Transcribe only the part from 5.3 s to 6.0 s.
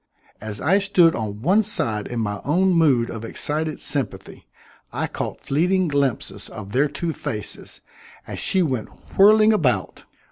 fleeting